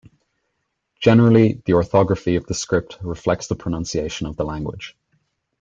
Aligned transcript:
Generally 0.99 1.61
the 1.67 1.73
orthography 1.73 2.35
of 2.35 2.47
the 2.47 2.55
script 2.55 2.97
reflects 3.03 3.45
the 3.45 3.55
pronunciation 3.55 4.25
of 4.25 4.35
the 4.35 4.43
language. 4.43 4.97